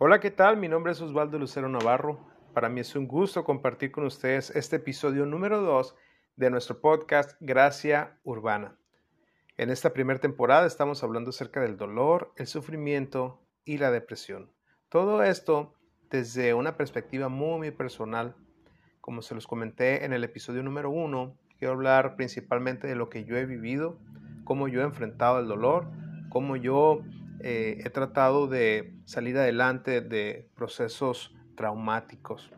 Hola, 0.00 0.20
¿qué 0.20 0.30
tal? 0.30 0.56
Mi 0.56 0.68
nombre 0.68 0.92
es 0.92 1.00
Osvaldo 1.00 1.40
Lucero 1.40 1.68
Navarro. 1.68 2.20
Para 2.54 2.68
mí 2.68 2.78
es 2.82 2.94
un 2.94 3.08
gusto 3.08 3.42
compartir 3.42 3.90
con 3.90 4.04
ustedes 4.04 4.50
este 4.50 4.76
episodio 4.76 5.26
número 5.26 5.60
2 5.60 5.96
de 6.36 6.50
nuestro 6.50 6.80
podcast 6.80 7.36
Gracia 7.40 8.16
Urbana. 8.22 8.78
En 9.56 9.70
esta 9.70 9.92
primera 9.92 10.20
temporada 10.20 10.68
estamos 10.68 11.02
hablando 11.02 11.30
acerca 11.30 11.60
del 11.60 11.76
dolor, 11.76 12.32
el 12.36 12.46
sufrimiento 12.46 13.42
y 13.64 13.78
la 13.78 13.90
depresión. 13.90 14.52
Todo 14.88 15.24
esto 15.24 15.74
desde 16.10 16.54
una 16.54 16.76
perspectiva 16.76 17.28
muy, 17.28 17.58
muy 17.58 17.70
personal. 17.72 18.36
Como 19.00 19.20
se 19.20 19.34
los 19.34 19.48
comenté 19.48 20.04
en 20.04 20.12
el 20.12 20.22
episodio 20.22 20.62
número 20.62 20.90
1, 20.90 21.36
quiero 21.58 21.74
hablar 21.74 22.14
principalmente 22.14 22.86
de 22.86 22.94
lo 22.94 23.10
que 23.10 23.24
yo 23.24 23.36
he 23.36 23.46
vivido, 23.46 23.98
cómo 24.44 24.68
yo 24.68 24.80
he 24.80 24.84
enfrentado 24.84 25.40
el 25.40 25.48
dolor, 25.48 25.90
cómo 26.30 26.54
yo 26.54 27.02
eh, 27.40 27.80
he 27.84 27.90
tratado 27.90 28.46
de 28.46 28.94
salir 29.04 29.36
adelante 29.38 30.00
de 30.00 30.50
procesos 30.54 31.34
traumáticos. 31.56 32.50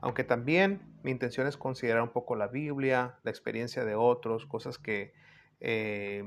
Aunque 0.00 0.24
también 0.24 0.82
mi 1.02 1.10
intención 1.10 1.46
es 1.46 1.56
considerar 1.56 2.02
un 2.02 2.10
poco 2.10 2.36
la 2.36 2.48
Biblia, 2.48 3.18
la 3.22 3.30
experiencia 3.30 3.84
de 3.84 3.94
otros, 3.94 4.46
cosas 4.46 4.78
que 4.78 5.12
eh, 5.60 6.24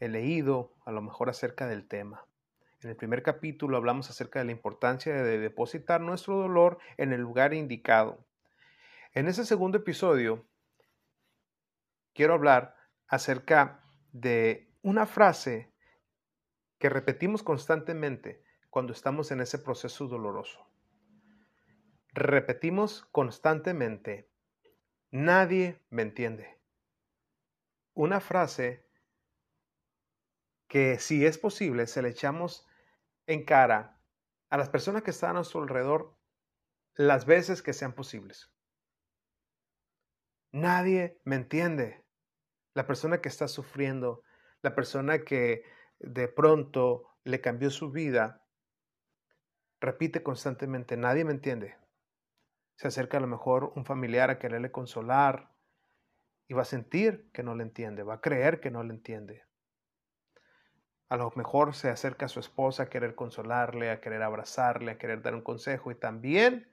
he 0.00 0.08
leído 0.08 0.74
a 0.84 0.92
lo 0.92 1.02
mejor 1.02 1.30
acerca 1.30 1.66
del 1.66 1.86
tema. 1.86 2.26
En 2.82 2.90
el 2.90 2.96
primer 2.96 3.22
capítulo 3.22 3.76
hablamos 3.76 4.10
acerca 4.10 4.40
de 4.40 4.46
la 4.46 4.52
importancia 4.52 5.14
de 5.14 5.38
depositar 5.38 6.00
nuestro 6.00 6.36
dolor 6.36 6.78
en 6.96 7.12
el 7.12 7.20
lugar 7.20 7.54
indicado. 7.54 8.24
En 9.14 9.28
ese 9.28 9.44
segundo 9.44 9.78
episodio 9.78 10.44
quiero 12.12 12.34
hablar 12.34 12.76
acerca 13.06 13.84
de 14.12 14.72
una 14.82 15.06
frase 15.06 15.71
que 16.82 16.88
repetimos 16.88 17.44
constantemente 17.44 18.42
cuando 18.68 18.92
estamos 18.92 19.30
en 19.30 19.40
ese 19.40 19.56
proceso 19.60 20.08
doloroso. 20.08 20.68
Repetimos 22.08 23.04
constantemente, 23.12 24.28
nadie 25.12 25.80
me 25.90 26.02
entiende. 26.02 26.58
Una 27.94 28.18
frase 28.18 28.84
que 30.66 30.98
si 30.98 31.24
es 31.24 31.38
posible 31.38 31.86
se 31.86 32.02
le 32.02 32.08
echamos 32.08 32.66
en 33.28 33.44
cara 33.44 34.00
a 34.50 34.56
las 34.56 34.68
personas 34.68 35.04
que 35.04 35.12
están 35.12 35.30
a 35.30 35.34
nuestro 35.34 35.62
alrededor 35.62 36.18
las 36.96 37.26
veces 37.26 37.62
que 37.62 37.74
sean 37.74 37.92
posibles. 37.92 38.50
Nadie 40.50 41.20
me 41.22 41.36
entiende. 41.36 42.04
La 42.74 42.88
persona 42.88 43.20
que 43.20 43.28
está 43.28 43.46
sufriendo, 43.46 44.24
la 44.62 44.74
persona 44.74 45.20
que 45.20 45.62
de 46.02 46.28
pronto 46.28 47.16
le 47.24 47.40
cambió 47.40 47.70
su 47.70 47.90
vida, 47.90 48.42
repite 49.80 50.22
constantemente, 50.22 50.96
nadie 50.96 51.24
me 51.24 51.32
entiende. 51.32 51.76
Se 52.76 52.88
acerca 52.88 53.18
a 53.18 53.20
lo 53.20 53.26
mejor 53.26 53.72
un 53.76 53.84
familiar 53.84 54.30
a 54.30 54.38
quererle 54.38 54.70
consolar 54.70 55.52
y 56.48 56.54
va 56.54 56.62
a 56.62 56.66
sentir 56.66 57.30
que 57.32 57.42
no 57.42 57.54
le 57.54 57.62
entiende, 57.62 58.02
va 58.02 58.14
a 58.14 58.20
creer 58.20 58.60
que 58.60 58.70
no 58.70 58.82
le 58.82 58.92
entiende. 58.92 59.44
A 61.08 61.16
lo 61.16 61.30
mejor 61.36 61.74
se 61.74 61.90
acerca 61.90 62.26
a 62.26 62.28
su 62.28 62.40
esposa 62.40 62.84
a 62.84 62.88
querer 62.88 63.14
consolarle, 63.14 63.90
a 63.90 64.00
querer 64.00 64.22
abrazarle, 64.22 64.92
a 64.92 64.98
querer 64.98 65.20
dar 65.22 65.34
un 65.34 65.42
consejo 65.42 65.90
y 65.90 65.94
también 65.94 66.72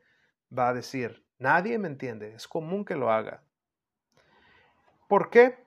va 0.57 0.69
a 0.69 0.73
decir, 0.73 1.25
nadie 1.37 1.77
me 1.77 1.87
entiende, 1.87 2.33
es 2.33 2.47
común 2.47 2.85
que 2.85 2.95
lo 2.95 3.11
haga. 3.11 3.43
¿Por 5.07 5.29
qué? 5.29 5.57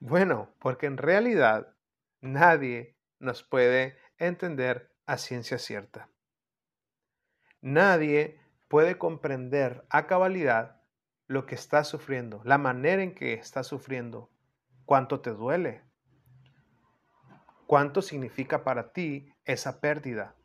Bueno, 0.00 0.50
porque 0.58 0.86
en 0.86 0.96
realidad 0.96 1.74
nadie 2.20 2.95
nos 3.18 3.42
puede 3.42 3.96
entender 4.18 4.92
a 5.06 5.18
ciencia 5.18 5.58
cierta. 5.58 6.08
Nadie 7.60 8.40
puede 8.68 8.98
comprender 8.98 9.84
a 9.90 10.06
cabalidad 10.06 10.82
lo 11.26 11.46
que 11.46 11.54
estás 11.54 11.88
sufriendo, 11.88 12.40
la 12.44 12.58
manera 12.58 13.02
en 13.02 13.14
que 13.14 13.34
estás 13.34 13.66
sufriendo, 13.66 14.30
cuánto 14.84 15.20
te 15.20 15.30
duele, 15.30 15.82
cuánto 17.66 18.02
significa 18.02 18.62
para 18.62 18.92
ti 18.92 19.34
esa 19.44 19.80
pérdida, 19.80 20.36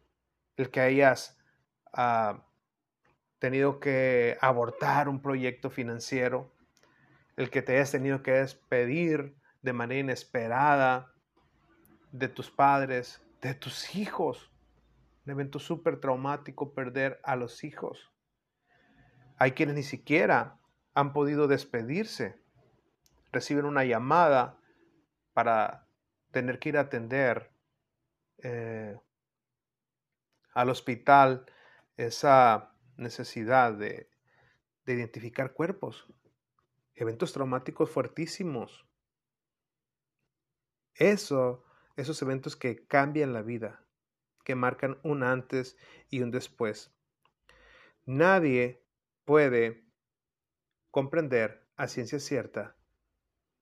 el 0.57 0.71
que 0.71 0.81
hayas 0.81 1.37
ah, 1.93 2.43
tenido 3.39 3.79
que 3.79 4.37
abortar 4.41 5.07
un 5.07 5.21
proyecto 5.21 5.69
financiero, 5.69 6.51
el 7.35 7.49
que 7.49 7.61
te 7.61 7.75
hayas 7.75 7.91
tenido 7.91 8.23
que 8.23 8.31
despedir 8.31 9.35
de 9.61 9.73
manera 9.73 9.99
inesperada 9.99 11.13
de 12.11 12.27
tus 12.27 12.51
padres, 12.51 13.21
de 13.41 13.53
tus 13.53 13.95
hijos. 13.95 14.51
Un 15.25 15.31
evento 15.31 15.59
súper 15.59 15.99
traumático 15.99 16.73
perder 16.73 17.19
a 17.23 17.35
los 17.35 17.63
hijos. 17.63 18.11
Hay 19.37 19.51
quienes 19.53 19.75
ni 19.75 19.83
siquiera 19.83 20.59
han 20.93 21.13
podido 21.13 21.47
despedirse. 21.47 22.39
Reciben 23.31 23.65
una 23.65 23.85
llamada 23.85 24.59
para 25.33 25.87
tener 26.31 26.59
que 26.59 26.69
ir 26.69 26.77
a 26.77 26.81
atender 26.81 27.51
eh, 28.39 28.99
al 30.53 30.69
hospital 30.69 31.45
esa 31.97 32.75
necesidad 32.97 33.73
de, 33.73 34.09
de 34.85 34.93
identificar 34.93 35.53
cuerpos. 35.53 36.07
Eventos 36.93 37.33
traumáticos 37.33 37.89
fuertísimos. 37.89 38.85
Eso 40.95 41.63
esos 41.97 42.21
eventos 42.21 42.55
que 42.55 42.85
cambian 42.85 43.33
la 43.33 43.41
vida, 43.41 43.85
que 44.43 44.55
marcan 44.55 44.99
un 45.03 45.23
antes 45.23 45.77
y 46.09 46.21
un 46.21 46.31
después. 46.31 46.93
Nadie 48.05 48.83
puede 49.25 49.85
comprender 50.89 51.67
a 51.77 51.87
ciencia 51.87 52.19
cierta 52.19 52.75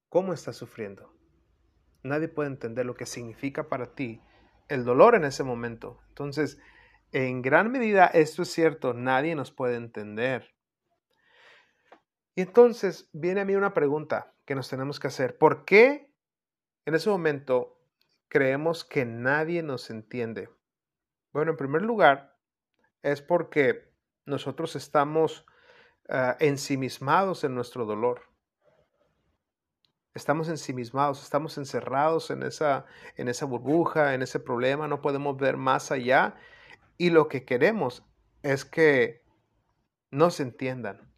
cómo 0.09 0.33
estás 0.33 0.57
sufriendo. 0.57 1.13
Nadie 2.03 2.27
puede 2.27 2.49
entender 2.49 2.85
lo 2.85 2.95
que 2.95 3.05
significa 3.05 3.69
para 3.69 3.93
ti 3.93 4.21
el 4.67 4.85
dolor 4.85 5.15
en 5.15 5.25
ese 5.25 5.43
momento. 5.43 5.99
Entonces, 6.09 6.59
en 7.11 7.41
gran 7.41 7.71
medida 7.71 8.05
esto 8.05 8.43
es 8.43 8.51
cierto, 8.51 8.93
nadie 8.93 9.35
nos 9.35 9.51
puede 9.51 9.75
entender. 9.75 10.55
Y 12.35 12.41
entonces 12.41 13.09
viene 13.11 13.41
a 13.41 13.45
mí 13.45 13.55
una 13.55 13.73
pregunta 13.73 14.33
que 14.45 14.55
nos 14.55 14.69
tenemos 14.69 14.99
que 14.99 15.07
hacer. 15.07 15.37
¿Por 15.37 15.65
qué 15.65 16.13
en 16.85 16.95
ese 16.95 17.09
momento 17.09 17.78
creemos 18.29 18.85
que 18.85 19.05
nadie 19.05 19.63
nos 19.63 19.89
entiende? 19.89 20.49
Bueno, 21.33 21.51
en 21.51 21.57
primer 21.57 21.81
lugar, 21.81 22.37
es 23.01 23.21
porque 23.21 23.91
nosotros 24.25 24.75
estamos 24.75 25.45
ah, 26.07 26.37
ensimismados 26.39 27.43
en 27.43 27.55
nuestro 27.55 27.85
dolor. 27.85 28.21
Estamos 30.13 30.49
ensimismados, 30.49 31.21
estamos 31.23 31.57
encerrados 31.57 32.29
en 32.31 32.43
esa, 32.43 32.85
en 33.15 33.27
esa 33.27 33.45
burbuja, 33.45 34.13
en 34.13 34.21
ese 34.21 34.39
problema, 34.39 34.87
no 34.87 35.01
podemos 35.01 35.37
ver 35.37 35.57
más 35.57 35.91
allá 35.91 36.35
y 36.97 37.11
lo 37.11 37.27
que 37.27 37.45
queremos 37.45 38.03
es 38.43 38.65
que 38.65 39.23
nos 40.11 40.39
entiendan. 40.39 41.13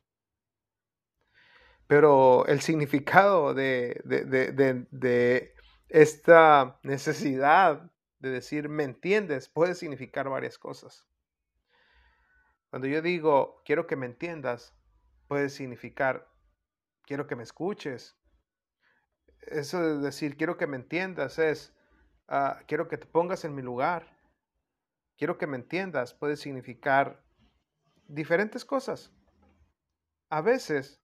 Pero 1.87 2.45
el 2.45 2.61
significado 2.61 3.53
de, 3.53 4.01
de 4.03 5.53
esta 5.91 6.79
necesidad 6.83 7.91
de 8.19 8.29
decir 8.29 8.69
me 8.69 8.85
entiendes 8.85 9.49
puede 9.49 9.75
significar 9.75 10.29
varias 10.29 10.57
cosas. 10.57 11.05
Cuando 12.69 12.87
yo 12.87 13.01
digo 13.01 13.61
quiero 13.65 13.87
que 13.87 13.97
me 13.97 14.05
entiendas, 14.05 14.73
puede 15.27 15.49
significar 15.49 16.29
quiero 17.03 17.27
que 17.27 17.35
me 17.35 17.43
escuches. 17.43 18.15
Eso 19.41 19.81
de 19.81 19.97
decir 19.97 20.37
quiero 20.37 20.57
que 20.57 20.65
me 20.65 20.77
entiendas 20.77 21.37
es 21.39 21.73
ah, 22.29 22.61
quiero 22.67 22.87
que 22.87 22.97
te 22.97 23.05
pongas 23.05 23.43
en 23.43 23.53
mi 23.53 23.61
lugar. 23.61 24.07
Quiero 25.17 25.37
que 25.37 25.45
me 25.45 25.57
entiendas 25.57 26.13
puede 26.13 26.37
significar 26.37 27.21
diferentes 28.07 28.63
cosas. 28.63 29.11
A 30.29 30.39
veces, 30.39 31.01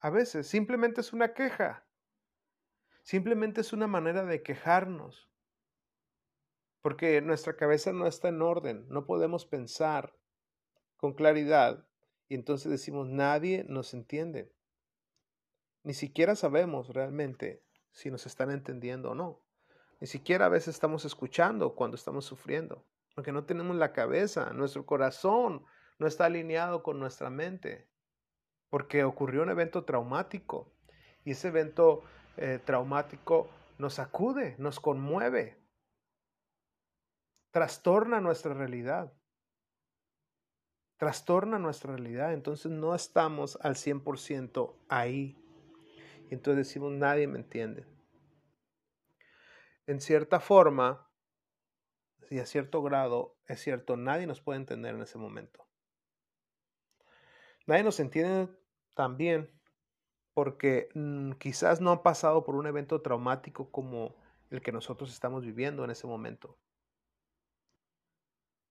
a 0.00 0.10
veces 0.10 0.46
simplemente 0.46 1.00
es 1.00 1.14
una 1.14 1.32
queja. 1.32 1.86
Simplemente 3.10 3.60
es 3.60 3.72
una 3.72 3.88
manera 3.88 4.24
de 4.24 4.40
quejarnos. 4.40 5.28
Porque 6.80 7.20
nuestra 7.20 7.56
cabeza 7.56 7.92
no 7.92 8.06
está 8.06 8.28
en 8.28 8.40
orden, 8.40 8.86
no 8.88 9.04
podemos 9.04 9.46
pensar 9.46 10.14
con 10.96 11.14
claridad 11.14 11.88
y 12.28 12.36
entonces 12.36 12.70
decimos 12.70 13.08
nadie 13.08 13.66
nos 13.68 13.94
entiende. 13.94 14.54
Ni 15.82 15.92
siquiera 15.92 16.36
sabemos 16.36 16.90
realmente 16.90 17.64
si 17.90 18.12
nos 18.12 18.26
están 18.26 18.52
entendiendo 18.52 19.10
o 19.10 19.14
no. 19.16 19.42
Ni 19.98 20.06
siquiera 20.06 20.46
a 20.46 20.48
veces 20.48 20.76
estamos 20.76 21.04
escuchando 21.04 21.74
cuando 21.74 21.96
estamos 21.96 22.24
sufriendo, 22.24 22.86
porque 23.16 23.32
no 23.32 23.44
tenemos 23.44 23.74
la 23.74 23.92
cabeza, 23.92 24.52
nuestro 24.52 24.86
corazón 24.86 25.64
no 25.98 26.06
está 26.06 26.26
alineado 26.26 26.84
con 26.84 27.00
nuestra 27.00 27.28
mente, 27.28 27.88
porque 28.68 29.02
ocurrió 29.02 29.42
un 29.42 29.50
evento 29.50 29.84
traumático 29.84 30.72
y 31.24 31.32
ese 31.32 31.48
evento 31.48 32.04
eh, 32.36 32.58
traumático 32.64 33.48
nos 33.78 33.94
sacude, 33.94 34.54
nos 34.58 34.78
conmueve, 34.78 35.58
trastorna 37.50 38.20
nuestra 38.20 38.54
realidad. 38.54 39.12
trastorna 40.96 41.58
nuestra 41.58 41.92
realidad, 41.96 42.34
entonces 42.34 42.70
no 42.70 42.94
estamos 42.94 43.58
al 43.62 43.74
100% 43.74 44.76
ahí. 44.90 45.34
Entonces 46.28 46.66
decimos, 46.66 46.92
nadie 46.92 47.26
me 47.26 47.38
entiende. 47.38 47.86
En 49.86 50.00
cierta 50.02 50.40
forma, 50.40 51.10
y 52.30 52.38
a 52.38 52.46
cierto 52.46 52.82
grado, 52.82 53.36
es 53.46 53.60
cierto, 53.60 53.96
nadie 53.96 54.26
nos 54.26 54.40
puede 54.40 54.58
entender 54.58 54.94
en 54.94 55.00
ese 55.00 55.16
momento. 55.16 55.66
Nadie 57.66 57.82
nos 57.82 57.98
entiende 57.98 58.48
también 58.94 59.50
porque 60.34 60.88
mm, 60.94 61.32
quizás 61.32 61.80
no 61.80 61.90
han 61.90 62.02
pasado 62.02 62.44
por 62.44 62.54
un 62.54 62.66
evento 62.66 63.02
traumático 63.02 63.70
como 63.70 64.14
el 64.50 64.62
que 64.62 64.72
nosotros 64.72 65.12
estamos 65.12 65.44
viviendo 65.44 65.84
en 65.84 65.90
ese 65.90 66.06
momento. 66.06 66.58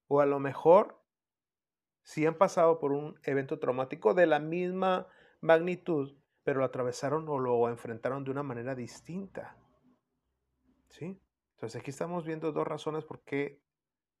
O 0.08 0.20
a 0.20 0.26
lo 0.26 0.40
mejor 0.40 1.00
sí 2.02 2.26
han 2.26 2.36
pasado 2.36 2.78
por 2.78 2.92
un 2.92 3.18
evento 3.22 3.58
traumático 3.58 4.14
de 4.14 4.26
la 4.26 4.40
misma 4.40 5.06
magnitud, 5.40 6.16
pero 6.42 6.60
lo 6.60 6.64
atravesaron 6.64 7.28
o 7.28 7.38
lo 7.38 7.68
enfrentaron 7.68 8.24
de 8.24 8.30
una 8.30 8.42
manera 8.42 8.74
distinta. 8.74 9.56
¿Sí? 10.88 11.20
Entonces 11.54 11.80
aquí 11.80 11.90
estamos 11.90 12.24
viendo 12.24 12.52
dos 12.52 12.66
razones 12.66 13.04
por 13.04 13.20
qué, 13.20 13.62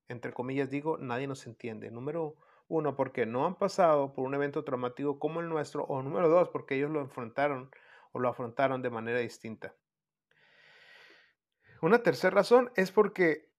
entre 0.08 0.32
comillas 0.32 0.70
digo, 0.70 0.98
nadie 0.98 1.26
nos 1.26 1.46
entiende. 1.46 1.90
Número 1.90 2.36
uno, 2.70 2.96
porque 2.96 3.26
no 3.26 3.44
han 3.44 3.56
pasado 3.56 4.14
por 4.14 4.24
un 4.24 4.34
evento 4.34 4.64
traumático 4.64 5.18
como 5.18 5.40
el 5.40 5.48
nuestro, 5.48 5.84
o 5.84 6.02
número 6.02 6.28
dos, 6.28 6.48
porque 6.48 6.76
ellos 6.76 6.90
lo 6.90 7.00
enfrentaron 7.00 7.70
o 8.12 8.18
lo 8.18 8.28
afrontaron 8.28 8.80
de 8.80 8.90
manera 8.90 9.18
distinta. 9.18 9.74
Una 11.82 12.02
tercera 12.02 12.34
razón 12.34 12.70
es 12.76 12.90
porque 12.92 13.50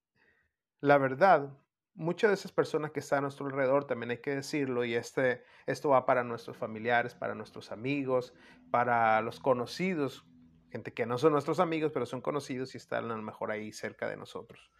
la 0.80 0.98
verdad 0.98 1.52
muchas 1.94 2.30
de 2.30 2.36
esas 2.36 2.52
personas 2.52 2.92
que 2.92 3.00
están 3.00 3.20
a 3.20 3.22
nuestro 3.24 3.46
alrededor, 3.46 3.86
también 3.86 4.12
hay 4.12 4.18
que 4.20 4.36
decirlo, 4.36 4.86
y 4.86 4.96
este, 4.96 5.44
esto 5.66 5.90
va 5.90 6.06
para 6.06 6.24
nuestros 6.24 6.58
familiares, 6.58 7.16
para 7.16 7.36
nuestros 7.36 7.72
amigos, 7.72 8.34
para 8.72 9.22
los 9.22 9.40
conocidos, 9.40 10.26
gente 10.72 10.94
que 10.94 11.06
no 11.06 11.18
son 11.18 11.34
nuestros 11.34 11.60
amigos, 11.60 11.92
pero 11.94 12.06
son 12.06 12.22
conocidos 12.22 12.74
y 12.76 12.78
están 12.78 13.12
a 13.12 13.16
lo 13.16 13.22
mejor 13.22 13.52
ahí 13.52 13.74
cerca 13.74 14.08
de 14.08 14.18
nosotros. 14.18 14.72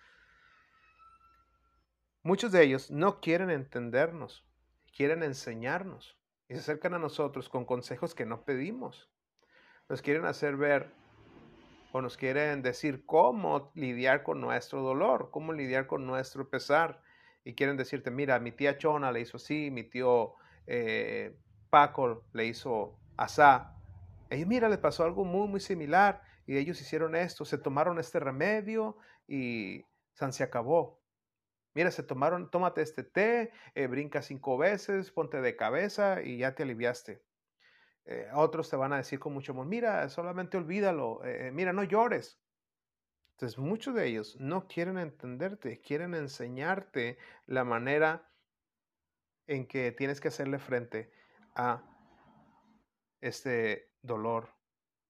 Muchos 2.24 2.52
de 2.52 2.64
ellos 2.64 2.92
no 2.92 3.20
quieren 3.20 3.50
entendernos, 3.50 4.46
quieren 4.96 5.24
enseñarnos 5.24 6.20
y 6.48 6.54
se 6.54 6.60
acercan 6.60 6.94
a 6.94 7.00
nosotros 7.00 7.50
con 7.50 7.66
consejos 7.66 8.14
que 8.14 8.28
no 8.28 8.44
pedimos. 8.46 9.10
Nos 9.90 10.04
quieren 10.04 10.26
hacer 10.26 10.56
ver 10.56 10.94
o 11.92 12.00
nos 12.00 12.18
quieren 12.18 12.62
decir 12.62 13.08
cómo 13.08 13.72
lidiar 13.74 14.22
con 14.22 14.40
nuestro 14.40 14.84
dolor, 14.84 15.30
cómo 15.32 15.52
lidiar 15.52 15.88
con 15.88 16.06
nuestro 16.06 16.48
pesar. 16.48 17.02
Y 17.44 17.56
quieren 17.56 17.76
decirte, 17.76 18.12
mira, 18.12 18.40
mi 18.40 18.52
tía 18.52 18.78
Chona 18.78 19.12
le 19.12 19.22
hizo 19.22 19.38
así, 19.38 19.72
mi 19.72 19.84
tío 19.84 20.36
eh, 20.68 21.36
Paco 21.72 22.26
le 22.34 22.46
hizo 22.46 23.00
asá. 23.18 23.76
Y 24.30 24.46
mira, 24.46 24.70
les 24.70 24.78
pasó 24.78 25.04
algo 25.06 25.26
muy, 25.26 25.48
muy 25.48 25.60
similar. 25.60 26.22
Y 26.46 26.58
ellos 26.58 26.80
hicieron 26.82 27.16
esto, 27.16 27.46
se 27.46 27.58
tomaron 27.58 27.98
este 27.98 28.20
remedio 28.20 28.98
y 29.28 29.86
se 30.14 30.44
acabó. 30.44 31.01
Mira, 31.74 31.92
se 31.92 32.04
tomaron, 32.04 32.52
tómate 32.52 32.82
este 32.82 33.04
té, 33.04 33.52
eh, 33.76 33.88
brinca 33.88 34.22
cinco 34.22 34.58
veces, 34.58 35.12
ponte 35.12 35.42
de 35.42 35.56
cabeza 35.56 36.22
y 36.22 36.38
ya 36.38 36.54
te 36.54 36.64
aliviaste. 36.64 37.24
Eh, 38.06 38.30
otros 38.34 38.70
te 38.70 38.76
van 38.76 38.94
a 38.94 38.98
decir 38.98 39.20
con 39.20 39.34
mucho 39.34 39.52
amor, 39.52 39.68
mira, 39.68 40.10
solamente 40.10 40.58
olvídalo, 40.58 41.24
eh, 41.24 41.48
eh, 41.48 41.52
mira, 41.52 41.72
no 41.72 41.84
llores. 41.84 42.42
Entonces 43.36 43.58
muchos 43.58 43.96
de 43.96 44.08
ellos 44.08 44.38
no 44.40 44.68
quieren 44.68 44.98
entenderte, 44.98 45.82
quieren 45.82 46.14
enseñarte 46.14 47.18
la 47.46 47.64
manera 47.64 48.32
en 49.48 49.68
que 49.68 49.92
tienes 49.92 50.20
que 50.20 50.28
hacerle 50.28 50.60
frente 50.60 51.12
a 51.56 51.84
este 53.20 53.94
dolor, 54.02 54.50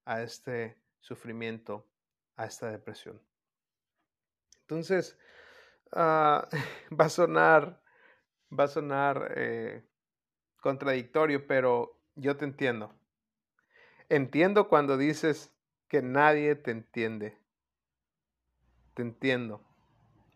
a 0.05 0.21
este 0.21 0.81
sufrimiento, 0.99 1.89
a 2.35 2.45
esta 2.45 2.71
depresión. 2.71 3.21
Entonces, 4.61 5.17
ah, 5.91 6.47
va 6.99 7.05
a 7.05 7.09
sonar, 7.09 7.81
va 8.57 8.65
a 8.65 8.67
sonar 8.67 9.35
contradictorio, 10.61 11.47
pero 11.47 11.99
yo 12.15 12.37
te 12.37 12.45
entiendo. 12.45 12.93
Entiendo 14.09 14.67
cuando 14.67 14.97
dices 14.97 15.53
que 15.87 16.01
nadie 16.01 16.55
te 16.55 16.71
entiende. 16.71 17.37
Te 18.93 19.01
entiendo. 19.01 19.61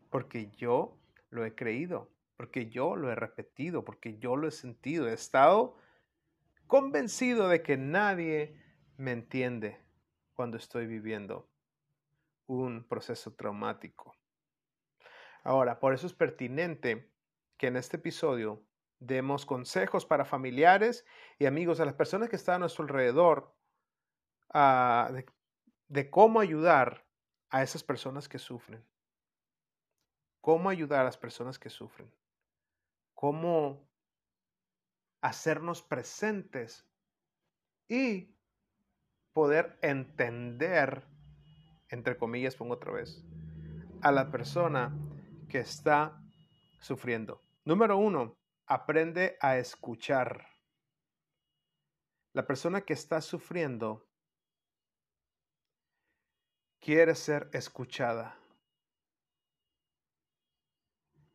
Porque 0.09 0.49
yo 0.51 0.97
lo 1.29 1.45
he 1.45 1.55
creído, 1.55 2.09
porque 2.37 2.69
yo 2.69 2.95
lo 2.95 3.11
he 3.11 3.15
repetido, 3.15 3.83
porque 3.83 4.17
yo 4.17 4.37
lo 4.37 4.47
he 4.47 4.51
sentido. 4.51 5.07
He 5.07 5.13
estado 5.13 5.77
convencido 6.67 7.49
de 7.49 7.61
que 7.61 7.77
nadie 7.77 8.61
me 8.97 9.11
entiende 9.11 9.77
cuando 10.33 10.57
estoy 10.57 10.87
viviendo 10.87 11.49
un 12.47 12.83
proceso 12.87 13.33
traumático. 13.33 14.15
Ahora, 15.45 15.79
por 15.79 15.93
eso 15.93 16.07
es 16.07 16.13
pertinente 16.13 17.07
que 17.57 17.67
en 17.67 17.77
este 17.77 17.97
episodio 17.97 18.65
demos 18.99 19.45
consejos 19.45 20.03
para 20.03 20.25
familiares 20.25 21.05
y 21.37 21.45
amigos, 21.45 21.79
a 21.79 21.85
las 21.85 21.93
personas 21.93 22.29
que 22.29 22.35
están 22.35 22.55
a 22.55 22.59
nuestro 22.59 22.83
alrededor, 22.83 23.55
ah, 24.51 25.11
de, 25.87 26.09
cómo 26.09 26.39
ayudar 26.39 27.05
a 27.51 27.61
esas 27.61 27.83
personas 27.83 28.27
que 28.27 28.39
sufren. 28.39 28.83
Cómo 30.41 30.69
ayudar 30.69 31.01
a 31.01 31.03
las 31.03 31.17
personas 31.17 31.59
que 31.59 31.69
sufren. 31.69 32.11
Cómo 33.13 33.87
hacernos 35.21 35.83
presentes 35.83 36.87
y 37.87 38.35
poder 39.31 39.77
entender, 39.83 41.03
entre 41.89 42.17
comillas, 42.17 42.55
pongo 42.55 42.73
otra 42.73 42.93
vez, 42.93 43.23
a 44.01 44.11
la 44.11 44.31
persona 44.31 44.91
que 45.47 45.59
está 45.59 46.21
sufriendo. 46.79 47.41
Número 47.63 47.97
uno, 47.97 48.37
Aprende 48.67 49.37
a 49.41 49.57
escuchar. 49.59 50.47
La 52.33 52.47
persona 52.47 52.81
que 52.81 52.93
está 52.93 53.21
sufriendo 53.21 54.09
quiere 56.79 57.13
ser 57.13 57.47
escuchada. 57.53 58.35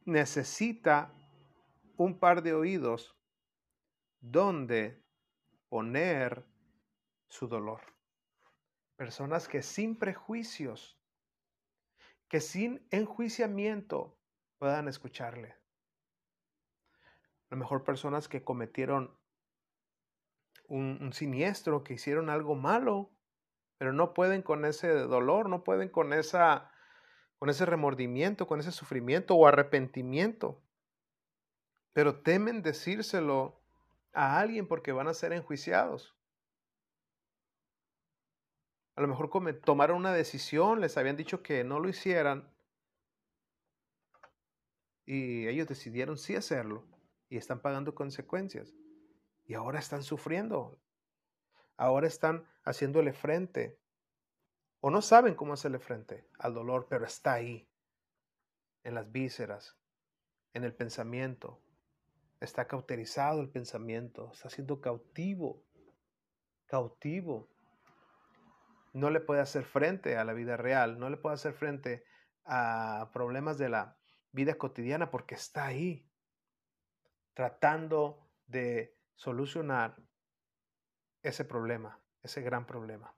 Necesita 0.04 1.12
un 1.96 2.18
par 2.18 2.42
de 2.42 2.52
oídos 2.52 3.16
donde 4.20 5.00
poner 5.68 6.44
su 7.28 7.46
dolor. 7.46 7.80
Personas 8.96 9.46
que 9.46 9.62
sin 9.62 9.96
prejuicios, 9.96 10.99
que 12.30 12.40
sin 12.40 12.86
enjuiciamiento 12.90 14.16
puedan 14.58 14.88
escucharle 14.88 15.60
a 17.50 17.56
lo 17.56 17.58
mejor 17.58 17.82
personas 17.82 18.28
que 18.28 18.44
cometieron 18.44 19.18
un, 20.68 21.12
siniestro, 21.12 21.82
que 21.82 21.94
hicieron 21.94 22.30
algo 22.30 22.54
malo, 22.54 23.10
pero 23.76 23.92
no 23.92 24.14
pueden 24.14 24.42
con 24.42 24.64
ese 24.64 24.88
dolor, 24.88 25.48
no 25.48 25.64
pueden 25.64 25.88
con, 25.88 26.12
esa, 26.12 26.70
con 27.40 27.50
ese 27.50 27.66
remordimiento, 27.66 28.46
con 28.46 28.60
ese 28.60 28.70
sufrimiento 28.70 29.34
o 29.34 29.48
arrepentimiento. 29.48 30.62
Pero 31.92 32.20
temen 32.20 32.62
decírselo 32.62 33.60
a 34.12 34.38
alguien 34.38 34.68
porque 34.68 34.92
van 34.92 35.08
a 35.08 35.14
ser 35.14 35.32
enjuiciados. 35.32 36.16
A 39.00 39.02
lo 39.02 39.08
mejor 39.08 39.30
tomaron 39.62 39.96
una 39.96 40.12
decisión, 40.12 40.82
les 40.82 40.98
habían 40.98 41.16
dicho 41.16 41.42
que 41.42 41.64
no 41.64 41.80
lo 41.80 41.88
hicieran 41.88 42.52
y 45.06 45.48
ellos 45.48 45.66
decidieron 45.66 46.18
sí 46.18 46.36
hacerlo 46.36 46.84
y 47.30 47.38
están 47.38 47.62
pagando 47.62 47.94
consecuencias. 47.94 48.74
Y 49.46 49.54
ahora 49.54 49.78
están 49.78 50.02
sufriendo. 50.02 50.78
Ahora 51.78 52.08
están 52.08 52.46
haciéndole 52.62 53.14
frente. 53.14 53.80
O 54.80 54.90
no 54.90 55.00
saben 55.00 55.34
cómo 55.34 55.54
hacerle 55.54 55.78
frente 55.78 56.28
al 56.38 56.52
dolor, 56.52 56.86
pero 56.90 57.06
está 57.06 57.32
ahí. 57.32 57.70
En 58.84 58.94
las 58.94 59.10
vísceras, 59.10 59.78
en 60.52 60.62
el 60.62 60.74
pensamiento. 60.74 61.58
Está 62.38 62.66
cauterizado 62.66 63.40
el 63.40 63.48
pensamiento. 63.48 64.30
Está 64.34 64.50
siendo 64.50 64.82
cautivo. 64.82 65.64
Cautivo. 66.66 67.48
No 68.92 69.10
le 69.10 69.20
puede 69.20 69.40
hacer 69.40 69.64
frente 69.64 70.16
a 70.16 70.24
la 70.24 70.32
vida 70.32 70.56
real. 70.56 70.98
No 70.98 71.10
le 71.10 71.16
puede 71.16 71.34
hacer 71.34 71.52
frente 71.52 72.04
a 72.44 73.10
problemas 73.12 73.58
de 73.58 73.68
la 73.68 73.96
vida 74.32 74.54
cotidiana 74.54 75.10
porque 75.10 75.34
está 75.34 75.66
ahí 75.66 76.10
tratando 77.34 78.28
de 78.46 78.98
solucionar 79.14 79.96
ese 81.22 81.44
problema, 81.44 82.00
ese 82.22 82.42
gran 82.42 82.66
problema. 82.66 83.14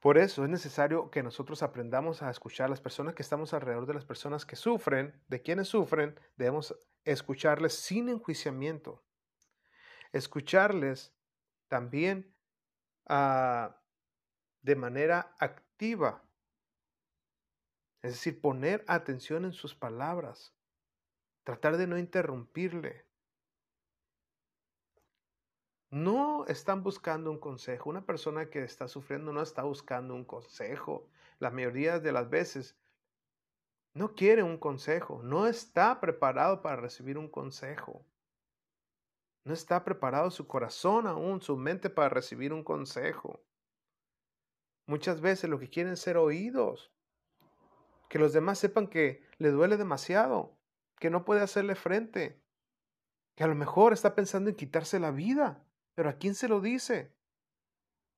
Por 0.00 0.16
eso 0.16 0.44
es 0.44 0.50
necesario 0.50 1.10
que 1.10 1.24
nosotros 1.24 1.62
aprendamos 1.62 2.22
a 2.22 2.30
escuchar 2.30 2.66
a 2.66 2.70
las 2.70 2.80
personas 2.80 3.14
que 3.14 3.22
estamos 3.22 3.52
alrededor 3.52 3.86
de 3.86 3.94
las 3.94 4.04
personas 4.04 4.46
que 4.46 4.54
sufren, 4.54 5.20
de 5.26 5.42
quienes 5.42 5.68
sufren, 5.68 6.18
debemos 6.36 6.76
escucharles 7.04 7.74
sin 7.74 8.08
enjuiciamiento, 8.08 9.04
escucharles 10.12 11.16
también 11.66 12.32
ah, 13.08 13.76
de 14.62 14.76
manera 14.76 15.34
activa, 15.38 16.22
es 18.02 18.12
decir, 18.12 18.40
poner 18.40 18.84
atención 18.86 19.44
en 19.44 19.52
sus 19.52 19.74
palabras, 19.74 20.54
tratar 21.44 21.76
de 21.76 21.86
no 21.86 21.98
interrumpirle. 21.98 23.06
No 25.90 26.44
están 26.46 26.82
buscando 26.82 27.30
un 27.30 27.38
consejo. 27.38 27.88
Una 27.88 28.04
persona 28.04 28.50
que 28.50 28.62
está 28.62 28.88
sufriendo 28.88 29.32
no 29.32 29.40
está 29.40 29.62
buscando 29.62 30.14
un 30.14 30.24
consejo. 30.24 31.08
La 31.38 31.50
mayoría 31.50 31.98
de 31.98 32.12
las 32.12 32.28
veces 32.28 32.76
no 33.94 34.14
quiere 34.14 34.42
un 34.42 34.58
consejo, 34.58 35.22
no 35.22 35.46
está 35.46 35.98
preparado 36.00 36.62
para 36.62 36.76
recibir 36.76 37.16
un 37.18 37.28
consejo. 37.28 38.04
No 39.44 39.54
está 39.54 39.82
preparado 39.82 40.30
su 40.30 40.46
corazón 40.46 41.06
aún, 41.06 41.40
su 41.40 41.56
mente 41.56 41.88
para 41.88 42.10
recibir 42.10 42.52
un 42.52 42.62
consejo. 42.62 43.40
Muchas 44.88 45.20
veces 45.20 45.50
lo 45.50 45.58
que 45.58 45.68
quieren 45.68 45.98
ser 45.98 46.16
oídos. 46.16 46.90
Que 48.08 48.18
los 48.18 48.32
demás 48.32 48.58
sepan 48.58 48.88
que 48.88 49.22
le 49.36 49.50
duele 49.50 49.76
demasiado, 49.76 50.58
que 50.98 51.10
no 51.10 51.26
puede 51.26 51.42
hacerle 51.42 51.74
frente, 51.74 52.42
que 53.36 53.44
a 53.44 53.48
lo 53.48 53.54
mejor 53.54 53.92
está 53.92 54.14
pensando 54.14 54.48
en 54.48 54.56
quitarse 54.56 54.98
la 54.98 55.10
vida. 55.10 55.62
Pero 55.94 56.08
¿a 56.08 56.14
quién 56.14 56.34
se 56.34 56.48
lo 56.48 56.62
dice? 56.62 57.14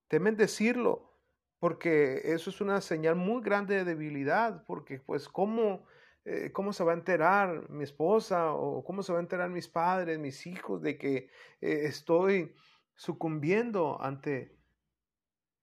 Temen 0.06 0.36
decirlo, 0.36 1.18
porque 1.58 2.22
eso 2.24 2.50
es 2.50 2.60
una 2.60 2.80
señal 2.80 3.16
muy 3.16 3.42
grande 3.42 3.74
de 3.74 3.84
debilidad, 3.84 4.64
porque 4.64 5.00
pues 5.00 5.28
¿cómo 5.28 5.84
eh, 6.24 6.52
¿cómo 6.52 6.72
se 6.72 6.84
va 6.84 6.92
a 6.92 6.94
enterar 6.94 7.68
mi 7.70 7.82
esposa 7.82 8.52
o 8.52 8.84
cómo 8.84 9.02
se 9.02 9.12
va 9.12 9.18
a 9.18 9.22
enterar 9.22 9.50
mis 9.50 9.66
padres, 9.66 10.20
mis 10.20 10.46
hijos 10.46 10.82
de 10.82 10.98
que 10.98 11.16
eh, 11.16 11.86
estoy 11.86 12.54
sucumbiendo 12.94 14.00
ante 14.00 14.59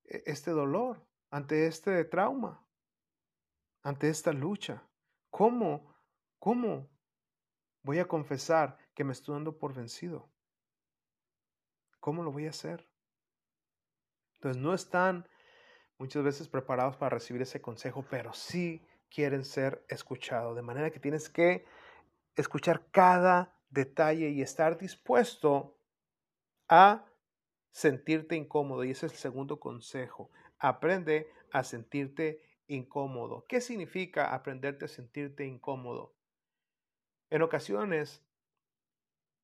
este 0.08 0.52
dolor, 0.52 1.06
ante 1.30 1.68
este 1.68 2.04
trauma, 2.06 2.66
ante 3.84 4.10
esta 4.10 4.32
lucha? 4.34 4.84
¿Cómo, 5.30 5.96
cómo 6.40 6.90
voy 7.84 8.00
a 8.00 8.08
confesar 8.08 8.78
que 8.94 9.04
me 9.04 9.14
estoy 9.14 9.36
dando 9.36 9.58
por 9.58 9.74
vencido? 9.74 10.30
¿Cómo 12.00 12.24
lo 12.24 12.32
voy 12.32 12.48
a 12.48 12.52
hacer? 12.52 12.90
Entonces 14.36 14.62
no 14.62 14.74
están 14.74 15.28
muchas 15.98 16.24
veces 16.24 16.48
preparados 16.48 16.96
para 16.96 17.16
recibir 17.16 17.42
ese 17.42 17.62
consejo, 17.62 18.06
pero 18.10 18.34
sí 18.34 18.86
quieren 19.10 19.44
ser 19.44 19.84
escuchados. 19.90 20.56
De 20.56 20.62
manera 20.62 20.92
que 20.92 21.00
tienes 21.00 21.30
que 21.30 21.66
escuchar 22.36 22.86
cada 22.92 23.58
detalle 23.70 24.30
y 24.30 24.42
estar 24.42 24.78
dispuesto 24.78 25.78
a 26.70 27.06
sentirte 27.72 28.36
incómodo. 28.36 28.84
Y 28.84 28.92
ese 28.92 29.08
es 29.08 29.14
el 29.14 29.18
segundo 29.18 29.60
consejo. 29.60 30.32
Aprende 30.60 31.32
a 31.52 31.64
sentirte 31.64 32.42
incómodo. 32.68 33.46
¿Qué 33.48 33.62
significa 33.62 34.34
aprenderte 34.34 34.86
a 34.86 34.90
sentirte 34.90 35.46
incómodo? 35.46 36.16
En 37.30 37.42
ocasiones 37.42 38.24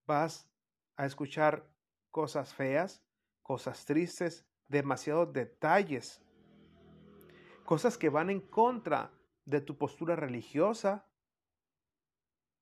vas 0.06 0.50
a 0.96 1.06
escuchar 1.06 1.70
cosas 2.12 2.53
feas, 2.53 3.03
cosas 3.42 3.86
tristes, 3.86 4.46
demasiados 4.68 5.34
detalles, 5.34 6.22
cosas 7.65 7.98
que 7.98 8.10
van 8.10 8.30
en 8.30 8.39
contra 8.39 9.12
de 9.46 9.62
tu 9.62 9.77
postura 9.77 10.15
religiosa, 10.15 11.08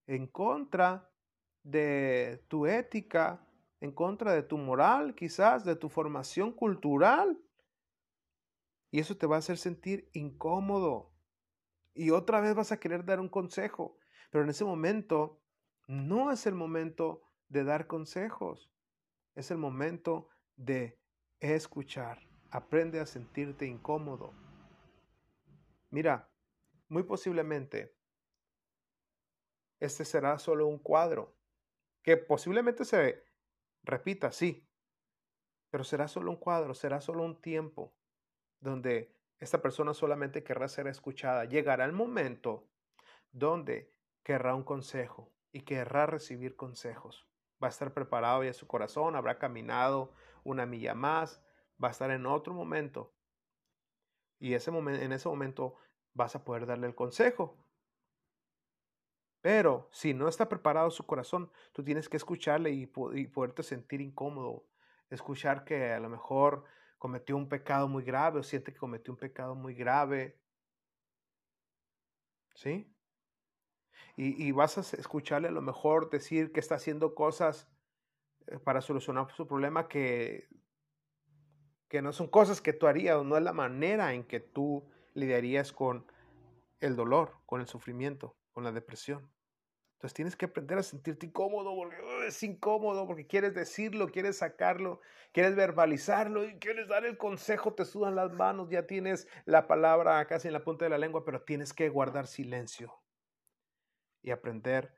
en 0.08 0.28
contra 0.28 1.12
de 1.64 2.44
tu 2.48 2.66
ética, 2.66 3.48
en 3.82 3.92
contra 3.92 4.34
de 4.34 4.44
tu 4.44 4.58
moral, 4.58 5.16
quizás 5.16 5.66
de 5.66 5.76
tu 5.76 5.90
formación 5.90 6.54
cultural. 6.54 7.38
Y 8.92 9.00
eso 9.00 9.18
te 9.18 9.28
va 9.28 9.36
a 9.36 9.40
hacer 9.40 9.58
sentir 9.58 10.10
incómodo. 10.14 11.12
Y 11.94 12.12
otra 12.12 12.40
vez 12.40 12.56
vas 12.56 12.72
a 12.72 12.80
querer 12.80 13.04
dar 13.04 13.20
un 13.20 13.28
consejo. 13.28 13.98
Pero 14.30 14.44
en 14.44 14.52
ese 14.52 14.64
momento 14.64 15.42
no 15.88 16.32
es 16.32 16.46
el 16.46 16.56
momento 16.56 17.24
de 17.50 17.64
dar 17.64 17.88
consejos. 17.88 18.72
Es 19.36 19.52
el 19.52 19.58
momento 19.58 20.30
de 20.56 21.00
escuchar. 21.40 22.20
Aprende 22.52 23.00
a 23.00 23.06
sentirte 23.06 23.66
incómodo. 23.66 24.34
Mira, 25.90 26.30
muy 26.88 27.04
posiblemente 27.04 27.96
este 29.80 30.06
será 30.06 30.38
solo 30.38 30.68
un 30.68 30.78
cuadro, 30.78 31.36
que 32.04 32.16
posiblemente 32.16 32.86
se 32.86 33.24
repita, 33.84 34.32
sí, 34.32 34.68
pero 35.70 35.84
será 35.84 36.08
solo 36.08 36.32
un 36.32 36.38
cuadro, 36.38 36.74
será 36.74 37.02
solo 37.02 37.24
un 37.24 37.42
tiempo 37.42 37.96
donde 38.60 39.16
esta 39.40 39.62
persona 39.62 39.94
solamente 39.94 40.44
querrá 40.44 40.68
ser 40.68 40.88
escuchada. 40.88 41.46
Llegará 41.46 41.86
el 41.86 41.94
momento 41.94 42.70
donde 43.32 43.92
querrá 44.24 44.54
un 44.54 44.64
consejo 44.64 45.34
y 45.52 45.62
querrá 45.62 46.06
recibir 46.06 46.56
consejos. 46.56 47.28
Va 47.62 47.68
a 47.68 47.70
estar 47.70 47.94
preparado 47.94 48.44
ya 48.44 48.54
su 48.54 48.68
corazón, 48.68 49.16
habrá 49.16 49.40
caminado 49.40 50.14
una 50.44 50.66
milla 50.66 50.94
más, 50.94 51.42
va 51.84 51.88
a 51.88 51.92
estar 51.92 52.12
en 52.12 52.26
otro 52.26 52.54
momento. 52.54 53.14
Y 54.40 54.54
ese 54.54 54.72
momento, 54.72 55.02
en 55.04 55.12
ese 55.12 55.30
momento 55.30 55.76
vas 56.14 56.36
a 56.36 56.44
poder 56.44 56.66
darle 56.66 56.88
el 56.88 56.96
consejo. 56.96 57.58
Pero 59.42 59.90
si 59.92 60.14
no 60.14 60.28
está 60.28 60.48
preparado 60.48 60.92
su 60.92 61.06
corazón, 61.06 61.52
tú 61.74 61.84
tienes 61.84 62.08
que 62.08 62.18
escucharle 62.18 62.72
y, 62.72 62.86
poderte 62.86 63.64
sentir 63.64 64.00
incómodo. 64.00 64.66
Escuchar 65.10 65.66
que 65.66 65.92
a 65.92 66.00
lo 66.00 66.10
mejor 66.10 66.64
cometió 67.00 67.36
un 67.36 67.50
pecado 67.50 67.88
muy 67.88 68.04
grave 68.04 68.40
o 68.40 68.44
siente 68.44 68.72
que 68.72 68.80
cometió 68.80 69.12
un 69.12 69.20
pecado 69.20 69.56
muy 69.56 69.74
grave. 69.74 70.40
¿Sí? 72.54 72.88
Y, 74.16 74.48
y, 74.48 74.52
vas 74.52 74.78
a 74.78 74.82
escucharle 74.98 75.48
a 75.48 75.52
lo 75.52 75.62
mejor 75.62 76.10
decir 76.12 76.52
que 76.52 76.60
está 76.60 76.76
haciendo 76.76 77.16
cosas 77.16 77.68
eh, 78.48 78.60
para 78.60 78.82
solucionar 78.82 79.32
su 79.32 79.48
problema 79.48 79.88
que, 79.88 80.48
que 81.88 82.02
no 82.02 82.14
son 82.14 82.28
cosas 82.28 82.62
que 82.62 82.74
tú 82.74 82.88
harías 82.88 83.18
o 83.18 83.24
no 83.24 83.38
es 83.38 83.44
la 83.44 83.54
manera 83.54 84.14
en 84.14 84.24
que 84.24 84.40
tú 84.40 84.90
lidiarías 85.14 85.72
con 85.72 86.06
el 86.80 86.96
dolor, 86.96 87.38
con 87.46 87.62
el 87.62 87.68
sufrimiento, 87.68 88.36
con 88.52 88.64
la 88.64 88.72
depresión. 88.72 89.32
Entonces 89.94 90.16
tienes 90.16 90.36
que 90.36 90.46
aprender 90.46 90.80
a 90.80 90.84
sentirte 90.84 91.28
incómodo, 91.28 91.76
porque 91.76 91.98
es 92.26 92.42
incómodo, 92.42 93.06
porque 93.06 93.28
quieres 93.28 93.54
decirlo, 93.54 94.08
quieres 94.08 94.40
sacarlo, 94.40 95.00
quieres 95.32 95.56
verbalizarlo 95.56 96.44
y 96.44 96.58
quieres 96.58 96.88
dar 96.88 97.06
el 97.06 97.18
consejo, 97.18 97.76
te 97.76 97.86
sudan 97.86 98.16
las 98.16 98.34
manos, 98.34 98.70
ya 98.72 98.88
tienes 98.88 99.28
la 99.46 99.68
palabra 99.68 100.26
casi 100.26 100.48
en 100.48 100.54
la 100.54 100.64
punta 100.64 100.86
de 100.86 100.90
la 100.90 100.98
lengua, 100.98 101.24
pero 101.24 101.44
tienes 101.44 101.72
que 101.72 101.88
guardar 101.90 102.26
silencio 102.26 103.00
y 104.24 104.32
aprender 104.32 104.96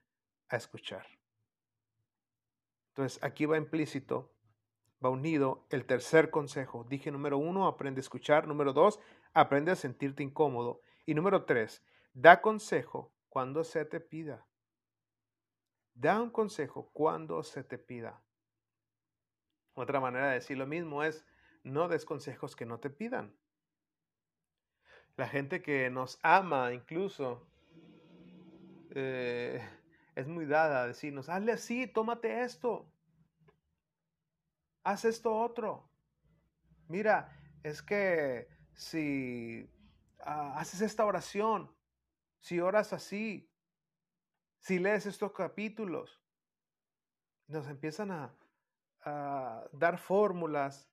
a 0.48 0.56
escuchar. 0.56 1.06
Entonces 2.90 3.22
aquí 3.24 3.46
va 3.46 3.58
implícito, 3.58 4.34
va 5.04 5.10
unido 5.10 5.66
el 5.70 5.86
tercer 5.86 6.30
consejo. 6.30 6.86
Dije 6.88 7.12
número 7.12 7.38
uno, 7.38 7.68
aprende 7.68 8.00
a 8.00 8.04
escuchar. 8.04 8.48
Número 8.48 8.72
dos, 8.72 9.00
aprende 9.34 9.72
a 9.72 9.76
sentirte 9.76 10.24
incómodo. 10.24 10.82
Y 11.06 11.14
número 11.14 11.46
tres, 11.46 11.84
da 12.14 12.42
consejo 12.42 13.13
cuando 13.34 13.64
se 13.64 13.84
te 13.84 14.00
pida. 14.00 14.46
Da 15.96 16.22
un 16.22 16.30
consejo 16.30 16.92
cuando 16.94 17.42
se 17.42 17.64
te 17.64 17.80
pida. 17.80 18.22
Otra 19.74 20.00
manera 20.00 20.28
de 20.28 20.36
decir 20.36 20.56
lo 20.56 20.68
mismo 20.68 21.02
es, 21.02 21.26
no 21.64 21.88
des 21.88 22.06
consejos 22.06 22.56
que 22.56 22.68
no 22.68 22.80
te 22.80 22.92
pidan. 22.92 23.36
La 25.18 25.28
gente 25.28 25.64
que 25.64 25.90
nos 25.90 26.20
ama 26.22 26.74
incluso 26.74 27.48
eh, 28.92 29.68
es 30.14 30.28
muy 30.28 30.46
dada 30.46 30.84
a 30.84 30.88
decirnos, 30.88 31.28
hazle 31.28 31.54
así, 31.54 31.88
tómate 31.88 32.44
esto, 32.44 32.86
haz 34.84 35.06
esto 35.06 35.36
otro. 35.36 35.90
Mira, 36.88 37.36
es 37.64 37.82
que 37.82 38.48
si 38.76 39.74
Ah, 40.26 40.54
haces 40.58 40.80
esta 40.82 41.06
oración, 41.06 41.70
si 42.44 42.60
oras 42.60 42.92
así, 42.92 43.50
si 44.60 44.78
lees 44.78 45.06
estos 45.06 45.32
capítulos, 45.32 46.22
nos 47.48 47.68
empiezan 47.70 48.12
a, 48.12 48.36
dar 49.74 49.98
fórmulas 49.98 50.90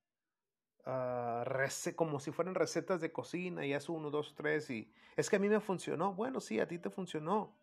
como 1.95 2.19
si 2.19 2.33
fueran 2.33 2.57
recetas 2.57 3.01
de 3.01 3.13
cocina 3.13 3.65
y 3.65 3.73
haz 3.73 3.89
uno, 3.89 4.11
dos, 4.11 4.35
tres 4.35 4.69
y 4.71 4.93
es 5.17 5.31
que 5.31 5.37
a 5.37 5.39
mí 5.39 5.49
me 5.49 5.61
funcionó. 5.61 6.13
Bueno, 6.13 6.41
sí, 6.41 6.59
a 6.59 6.67
ti 6.67 6.79
te 6.79 6.91
funcionó, 6.91 7.57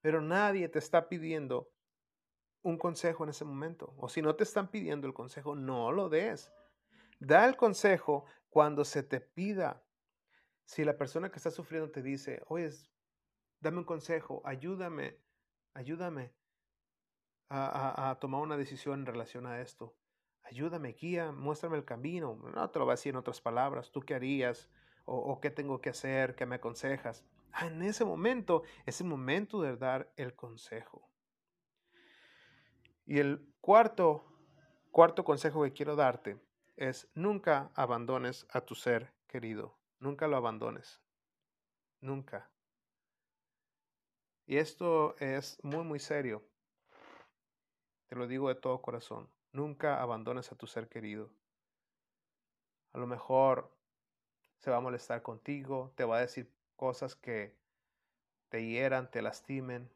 pero 0.00 0.20
nadie 0.20 0.68
te 0.68 0.80
está 0.80 1.08
pidiendo 1.08 1.72
un 2.62 2.76
consejo 2.76 3.22
en 3.22 3.30
ese 3.30 3.44
momento. 3.44 3.94
O 3.96 4.08
si 4.08 4.22
no 4.22 4.34
te 4.34 4.42
están 4.42 4.68
pidiendo 4.68 5.06
el 5.06 5.14
consejo, 5.14 5.54
no 5.54 5.92
lo 5.92 6.08
des. 6.08 6.52
Da 7.20 7.44
el 7.44 7.56
consejo 7.56 8.24
cuando 8.48 8.84
se 8.84 9.04
te 9.04 9.20
pida. 9.20 9.83
Si 10.64 10.84
la 10.84 10.96
persona 10.96 11.30
que 11.30 11.36
está 11.36 11.50
sufriendo 11.50 11.90
te 11.90 12.02
dice, 12.02 12.42
oye, 12.48 12.70
dame 13.60 13.78
un 13.78 13.84
consejo, 13.84 14.42
ayúdame, 14.44 15.18
ayúdame, 15.74 16.32
a, 17.50 18.16
tomar 18.20 18.40
una 18.40 18.56
decisión 18.56 19.00
en 19.00 19.06
relación 19.06 19.46
a 19.46 19.60
esto. 19.60 19.94
Ayúdame, 20.42 20.92
guía, 20.92 21.32
muéstrame 21.32 21.76
el 21.76 21.84
camino. 21.84 22.36
No 22.54 22.70
te 22.70 22.78
lo 22.78 22.84
voy 22.84 22.92
a 22.92 22.96
decir 22.96 23.10
en 23.10 23.16
otras 23.16 23.40
palabras. 23.40 23.90
¿Tú 23.90 24.00
qué 24.00 24.14
harías? 24.14 24.70
¿O, 25.04 25.16
o 25.16 25.40
qué 25.40 25.50
tengo 25.50 25.80
que 25.80 25.90
hacer? 25.90 26.34
¿Qué 26.34 26.46
me 26.46 26.56
aconsejas? 26.56 27.24
Ah, 27.52 27.66
en 27.66 27.82
ese 27.82 28.04
momento 28.04 28.62
es 28.84 29.00
el 29.00 29.06
momento 29.06 29.62
de 29.62 29.76
dar 29.76 30.12
el 30.16 30.34
consejo. 30.34 31.08
Y 33.06 33.18
el 33.18 33.46
cuarto, 33.60 34.24
cuarto 34.90 35.24
consejo 35.24 35.62
que 35.62 35.72
quiero 35.72 35.94
darte 35.94 36.38
es 36.76 37.08
nunca 37.14 37.70
abandones 37.74 38.46
a 38.50 38.62
tu 38.62 38.74
ser 38.74 39.12
querido. 39.28 39.78
Nunca 40.04 40.28
lo 40.28 40.36
abandones. 40.36 41.00
Nunca. 42.02 42.50
Y 44.44 44.58
esto 44.58 45.16
es 45.16 45.58
muy, 45.64 45.82
muy 45.82 45.98
serio. 45.98 46.44
Te 48.08 48.14
lo 48.14 48.26
digo 48.26 48.50
de 48.50 48.54
todo 48.54 48.82
corazón. 48.82 49.30
Nunca 49.52 50.02
abandones 50.02 50.52
a 50.52 50.56
tu 50.56 50.66
ser 50.66 50.90
querido. 50.90 51.30
A 52.92 52.98
lo 52.98 53.06
mejor 53.06 53.74
se 54.58 54.70
va 54.70 54.76
a 54.76 54.80
molestar 54.80 55.22
contigo, 55.22 55.94
te 55.96 56.04
va 56.04 56.18
a 56.18 56.20
decir 56.20 56.52
cosas 56.76 57.16
que 57.16 57.56
te 58.50 58.62
hieran, 58.62 59.10
te 59.10 59.22
lastimen, 59.22 59.90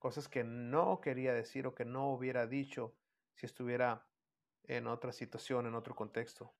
cosas 0.00 0.28
que 0.28 0.42
no 0.42 1.00
quería 1.00 1.32
decir 1.32 1.68
o 1.68 1.76
que 1.76 1.84
no 1.84 2.10
hubiera 2.10 2.48
dicho 2.48 2.96
si 3.36 3.46
estuviera 3.46 4.08
en 4.64 4.88
otra 4.88 5.12
situación, 5.12 5.68
en 5.68 5.76
otro 5.76 5.94
contexto. 5.94 6.52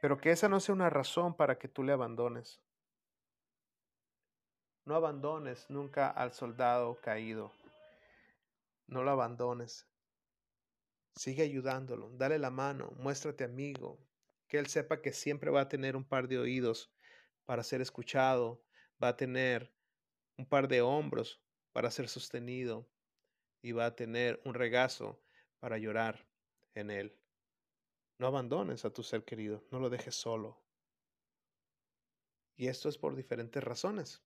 Pero 0.00 0.18
que 0.18 0.30
esa 0.30 0.48
no 0.48 0.60
sea 0.60 0.74
una 0.74 0.90
razón 0.90 1.34
para 1.34 1.58
que 1.58 1.68
tú 1.68 1.82
le 1.82 1.92
abandones. 1.92 2.60
No 4.84 4.94
abandones 4.94 5.68
nunca 5.68 6.08
al 6.08 6.32
soldado 6.32 7.00
caído. 7.00 7.52
No 8.86 9.02
lo 9.02 9.10
abandones. 9.10 9.86
Sigue 11.14 11.42
ayudándolo, 11.42 12.10
dale 12.12 12.38
la 12.38 12.50
mano, 12.50 12.92
muéstrate 12.96 13.44
amigo, 13.44 13.98
que 14.46 14.58
él 14.58 14.68
sepa 14.68 15.02
que 15.02 15.12
siempre 15.12 15.50
va 15.50 15.62
a 15.62 15.68
tener 15.68 15.96
un 15.96 16.04
par 16.04 16.28
de 16.28 16.38
oídos 16.38 16.90
para 17.44 17.64
ser 17.64 17.80
escuchado, 17.80 18.62
va 19.02 19.08
a 19.08 19.16
tener 19.16 19.72
un 20.36 20.46
par 20.46 20.68
de 20.68 20.80
hombros 20.80 21.42
para 21.72 21.90
ser 21.90 22.08
sostenido 22.08 22.88
y 23.60 23.72
va 23.72 23.86
a 23.86 23.96
tener 23.96 24.40
un 24.44 24.54
regazo 24.54 25.20
para 25.58 25.76
llorar 25.76 26.26
en 26.74 26.90
él. 26.90 27.18
No 28.18 28.26
abandones 28.26 28.84
a 28.84 28.92
tu 28.92 29.04
ser 29.04 29.24
querido, 29.24 29.64
no 29.70 29.78
lo 29.78 29.90
dejes 29.90 30.16
solo. 30.16 30.60
Y 32.56 32.66
esto 32.66 32.88
es 32.88 32.98
por 32.98 33.14
diferentes 33.14 33.62
razones. 33.62 34.24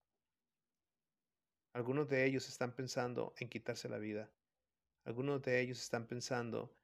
Algunos 1.75 2.08
de 2.08 2.25
ellos 2.25 2.49
están 2.49 2.75
pensando 2.75 3.34
en 3.37 3.50
quitarse 3.50 3.90
la 3.90 3.99
vida. 3.99 4.32
Algunos 5.04 5.42
de 5.42 5.61
ellos 5.61 5.78
están 5.78 6.06
pensando 6.06 6.75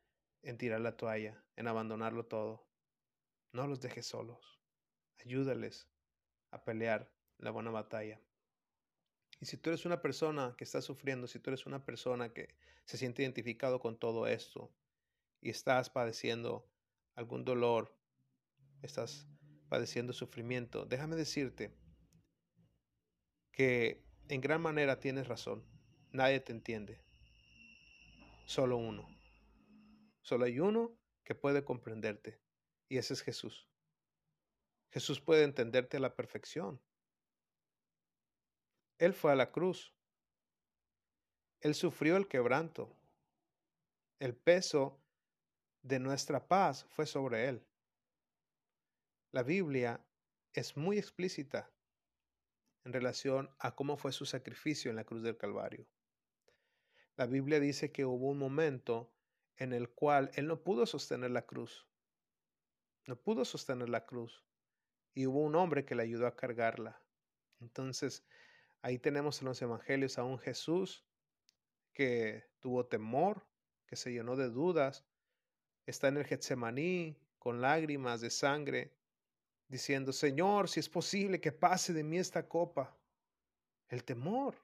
en 0.42 0.58
tirar 0.58 0.82
la 0.82 0.98
toalla, 0.98 1.42
en 1.56 1.68
abandonarlo 1.68 2.26
todo. 2.26 2.68
No 3.52 3.66
los 3.66 3.80
dejes 3.80 4.06
solos. 4.06 4.60
Ayúdales 5.18 5.88
a 6.50 6.62
pelear 6.62 7.10
la 7.38 7.50
buena 7.50 7.70
batalla. 7.70 8.20
Y 9.40 9.46
si 9.46 9.56
tú 9.56 9.70
eres 9.70 9.86
una 9.86 10.02
persona 10.02 10.54
que 10.58 10.64
está 10.64 10.82
sufriendo, 10.82 11.26
si 11.26 11.38
tú 11.38 11.48
eres 11.48 11.64
una 11.64 11.86
persona 11.86 12.34
que 12.34 12.54
se 12.84 12.98
siente 12.98 13.22
identificado 13.22 13.80
con 13.80 13.98
todo 13.98 14.26
esto 14.26 14.70
y 15.40 15.48
estás 15.48 15.88
padeciendo 15.88 16.68
algún 17.18 17.44
dolor, 17.44 17.92
estás 18.80 19.26
padeciendo 19.68 20.12
sufrimiento, 20.12 20.87
déjame 20.87 21.16
decirte 21.16 21.75
que 23.50 24.04
en 24.28 24.40
gran 24.40 24.62
manera 24.62 25.00
tienes 25.00 25.26
razón. 25.26 25.64
Nadie 26.12 26.38
te 26.38 26.52
entiende. 26.52 27.02
Solo 28.46 28.76
uno. 28.76 29.08
Solo 30.23 30.45
hay 30.45 30.60
uno 30.60 30.97
que 31.25 31.34
puede 31.34 31.64
comprenderte 31.64 32.40
y 32.88 32.99
ese 32.99 33.14
es 33.14 33.23
Jesús. 33.23 33.69
Jesús 34.90 35.21
puede 35.21 35.43
entenderte 35.43 35.97
a 35.97 36.00
la 36.00 36.14
perfección. 36.14 36.80
Él 38.99 39.12
fue 39.12 39.32
a 39.32 39.36
la 39.36 39.50
cruz. 39.50 39.93
Él 41.60 41.75
sufrió 41.75 42.16
el 42.16 42.28
quebranto. 42.28 42.97
El 44.21 44.36
peso 44.36 45.02
de 45.82 45.99
nuestra 45.99 46.47
paz 46.47 46.86
fue 46.91 47.06
sobre 47.06 47.49
Él. 47.49 47.67
La 49.32 49.43
Biblia 49.43 50.04
es 50.52 50.76
muy 50.76 50.99
explícita 50.99 51.71
en 52.84 52.93
relación 52.93 53.50
a 53.58 53.75
cómo 53.75 53.97
fue 53.97 54.12
su 54.12 54.26
sacrificio 54.26 54.91
en 54.91 54.97
la 54.97 55.04
cruz 55.04 55.23
del 55.23 55.36
Calvario. 55.36 55.86
La 57.17 57.26
Biblia 57.26 57.60
dice 57.60 57.93
que 57.93 58.04
hubo 58.04 58.28
un 58.28 58.38
momento 58.38 59.12
en 59.56 59.73
el 59.73 59.91
cual 59.91 60.30
Él 60.34 60.47
no 60.47 60.62
pudo 60.62 60.86
sostener 60.86 61.30
la 61.30 61.47
cruz. 61.47 61.86
No 63.06 63.17
pudo 63.17 63.45
sostener 63.45 63.88
la 63.88 64.06
cruz. 64.06 64.45
Y 65.14 65.26
hubo 65.26 65.41
un 65.41 65.56
hombre 65.56 65.84
que 65.84 65.95
le 65.95 66.04
ayudó 66.04 66.26
a 66.26 66.36
cargarla. 66.36 67.02
Entonces, 67.60 68.25
Ahí 68.82 68.99
tenemos 68.99 69.41
en 69.41 69.49
los 69.49 69.60
evangelios 69.60 70.19
a 70.19 70.25
un 70.25 70.38
Jesús 70.38 71.04
que 71.93 72.45
tuvo 72.60 72.86
temor, 72.86 73.45
que 73.86 73.97
se 73.97 74.12
llenó 74.12 74.36
de 74.36 74.50
dudas, 74.50 75.04
está 75.90 76.08
en 76.08 76.18
el 76.18 76.24
Getsemaní 76.24 77.16
con 77.38 77.60
lágrimas 77.60 78.20
de 78.20 78.30
sangre, 78.30 78.92
diciendo, 79.68 80.12
Señor, 80.12 80.68
si 80.68 80.80
es 80.80 80.88
posible 80.88 81.40
que 81.40 81.52
pase 81.52 81.92
de 81.92 82.02
mí 82.04 82.18
esta 82.18 82.46
copa. 82.46 82.94
El 83.88 84.04
temor 84.04 84.54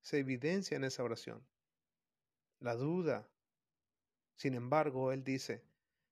se 0.00 0.18
evidencia 0.18 0.76
en 0.76 0.84
esa 0.84 1.02
oración. 1.02 1.44
La 2.60 2.76
duda. 2.76 3.28
Sin 4.36 4.54
embargo, 4.54 5.10
Él 5.10 5.24
dice, 5.24 5.64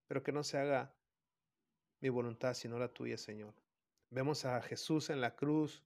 pero 0.08 0.22
que 0.22 0.32
no 0.32 0.42
se 0.42 0.58
haga 0.58 0.92
mi 2.00 2.08
voluntad 2.08 2.54
sino 2.54 2.78
la 2.78 2.88
tuya, 2.88 3.16
Señor. 3.16 3.54
Vemos 4.10 4.44
a 4.44 4.60
Jesús 4.62 5.10
en 5.10 5.20
la 5.20 5.36
cruz 5.36 5.84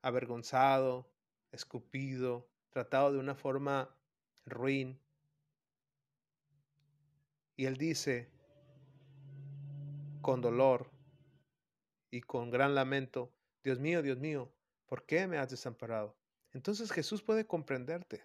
avergonzado, 0.00 1.06
escupido, 1.52 2.48
tratado 2.70 3.12
de 3.12 3.18
una 3.18 3.34
forma 3.34 3.94
ruin. 4.46 4.98
Y 7.56 7.66
él 7.66 7.76
dice, 7.76 8.30
con 10.22 10.40
dolor 10.40 10.90
y 12.10 12.20
con 12.22 12.50
gran 12.50 12.74
lamento, 12.74 13.32
Dios 13.62 13.78
mío, 13.78 14.02
Dios 14.02 14.18
mío, 14.18 14.52
¿por 14.86 15.04
qué 15.04 15.26
me 15.26 15.38
has 15.38 15.50
desamparado? 15.50 16.16
Entonces 16.52 16.90
Jesús 16.92 17.22
puede 17.22 17.46
comprenderte. 17.46 18.24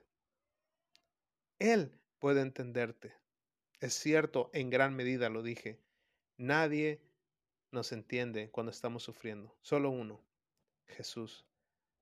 Él 1.60 2.00
puede 2.20 2.42
entenderte. 2.42 3.14
Es 3.80 3.94
cierto, 3.94 4.50
en 4.54 4.70
gran 4.70 4.96
medida 4.96 5.30
lo 5.30 5.44
dije. 5.44 5.80
Nadie 6.38 7.02
nos 7.72 7.92
entiende 7.92 8.50
cuando 8.50 8.72
estamos 8.72 9.04
sufriendo. 9.04 9.56
Solo 9.62 9.90
uno, 9.90 10.22
Jesús. 10.88 11.46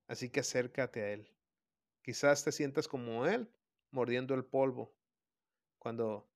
Así 0.07 0.29
que 0.29 0.41
acércate 0.41 1.01
a 1.01 1.11
Él. 1.11 1.29
Quizás 2.01 2.43
te 2.43 2.51
sientas 2.51 2.87
como 2.87 3.25
Él, 3.25 3.49
mordiendo 3.91 4.35
el 4.35 4.45
polvo. 4.45 4.93
Cuando 5.79 6.27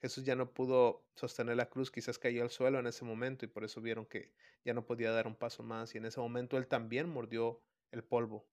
Jesús 0.00 0.24
ya 0.24 0.34
no 0.34 0.52
pudo 0.52 1.04
sostener 1.14 1.56
la 1.56 1.68
cruz, 1.68 1.90
quizás 1.90 2.18
cayó 2.18 2.42
al 2.42 2.50
suelo 2.50 2.78
en 2.78 2.86
ese 2.86 3.04
momento 3.04 3.44
y 3.44 3.48
por 3.48 3.64
eso 3.64 3.82
vieron 3.82 4.06
que 4.06 4.32
ya 4.64 4.72
no 4.72 4.86
podía 4.86 5.12
dar 5.12 5.26
un 5.26 5.36
paso 5.36 5.62
más 5.62 5.94
y 5.94 5.98
en 5.98 6.06
ese 6.06 6.20
momento 6.20 6.56
Él 6.56 6.66
también 6.66 7.08
mordió 7.08 7.62
el 7.90 8.02
polvo. 8.02 8.46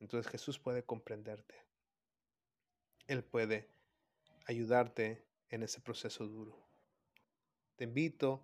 Entonces 0.00 0.30
Jesús 0.30 0.58
puede 0.58 0.84
comprenderte. 0.84 1.54
Él 3.06 3.24
puede 3.24 3.68
ayudarte 4.46 5.26
en 5.50 5.62
ese 5.62 5.80
proceso 5.80 6.26
duro. 6.26 6.68
Te 7.76 7.84
invito 7.84 8.42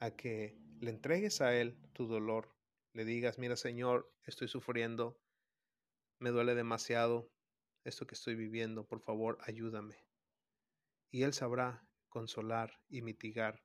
a 0.00 0.10
que 0.10 0.58
le 0.80 0.90
entregues 0.90 1.40
a 1.40 1.54
Él 1.54 1.78
tu 1.92 2.06
dolor, 2.06 2.54
le 2.92 3.04
digas, 3.04 3.38
mira 3.38 3.56
Señor, 3.56 4.12
estoy 4.24 4.48
sufriendo, 4.48 5.18
me 6.18 6.30
duele 6.30 6.54
demasiado 6.54 7.30
esto 7.84 8.06
que 8.06 8.14
estoy 8.14 8.34
viviendo, 8.34 8.86
por 8.86 9.00
favor, 9.00 9.38
ayúdame. 9.42 10.07
Y 11.10 11.22
Él 11.22 11.32
sabrá 11.32 11.86
consolar 12.08 12.80
y 12.88 13.02
mitigar 13.02 13.62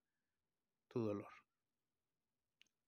tu 0.87 1.05
dolor. 1.05 1.31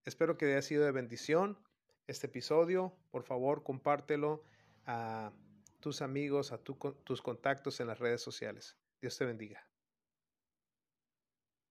Espero 0.04 0.36
que 0.36 0.46
haya 0.46 0.62
sido 0.62 0.84
de 0.84 0.92
bendición 0.92 1.58
este 2.06 2.28
episodio. 2.28 2.96
Por 3.10 3.24
favor, 3.24 3.62
compártelo 3.64 4.44
a 4.86 5.32
tus 5.80 6.02
amigos, 6.02 6.52
a 6.52 6.58
tus 6.58 7.22
contactos 7.22 7.80
en 7.80 7.88
las 7.88 7.98
redes 7.98 8.22
sociales. 8.22 8.76
Dios 9.00 9.16
te 9.18 9.24
bendiga. 9.24 9.66